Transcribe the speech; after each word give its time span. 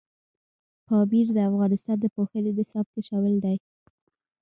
پامیر 0.87 1.27
د 1.33 1.37
افغانستان 1.49 1.97
د 2.01 2.05
پوهنې 2.15 2.51
نصاب 2.57 2.85
کې 2.93 3.01
شامل 3.09 3.35
دي. 3.43 3.57